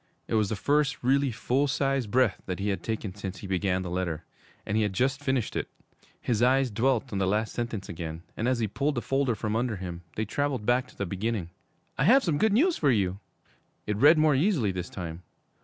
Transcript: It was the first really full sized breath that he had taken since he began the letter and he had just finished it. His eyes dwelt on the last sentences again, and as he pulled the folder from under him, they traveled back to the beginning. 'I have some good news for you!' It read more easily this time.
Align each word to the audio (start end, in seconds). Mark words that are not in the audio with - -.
It 0.27 0.33
was 0.33 0.49
the 0.49 0.55
first 0.55 1.03
really 1.03 1.29
full 1.31 1.67
sized 1.67 2.09
breath 2.09 2.41
that 2.47 2.57
he 2.57 2.69
had 2.69 2.81
taken 2.81 3.13
since 3.13 3.37
he 3.37 3.45
began 3.45 3.83
the 3.83 3.89
letter 3.91 4.23
and 4.65 4.75
he 4.75 4.81
had 4.81 4.93
just 4.93 5.23
finished 5.23 5.55
it. 5.55 5.69
His 6.19 6.41
eyes 6.41 6.71
dwelt 6.71 7.13
on 7.13 7.19
the 7.19 7.27
last 7.27 7.53
sentences 7.53 7.87
again, 7.89 8.23
and 8.35 8.47
as 8.47 8.57
he 8.57 8.67
pulled 8.67 8.95
the 8.95 9.03
folder 9.03 9.35
from 9.35 9.55
under 9.55 9.75
him, 9.75 10.01
they 10.15 10.25
traveled 10.25 10.65
back 10.65 10.87
to 10.87 10.97
the 10.97 11.05
beginning. 11.05 11.51
'I 11.99 12.05
have 12.05 12.23
some 12.23 12.39
good 12.39 12.51
news 12.51 12.77
for 12.77 12.89
you!' 12.89 13.19
It 13.85 13.95
read 13.95 14.17
more 14.17 14.33
easily 14.33 14.71
this 14.71 14.89
time. 14.89 15.21